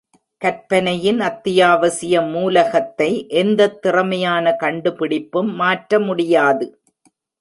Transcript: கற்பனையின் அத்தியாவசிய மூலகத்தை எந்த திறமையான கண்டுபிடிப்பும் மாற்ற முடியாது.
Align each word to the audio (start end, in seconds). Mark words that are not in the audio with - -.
கற்பனையின் 0.37 1.19
அத்தியாவசிய 1.19 2.21
மூலகத்தை 2.21 3.09
எந்த 3.33 3.69
திறமையான 3.69 4.55
கண்டுபிடிப்பும் 4.55 5.51
மாற்ற 5.55 5.99
முடியாது. 5.99 6.67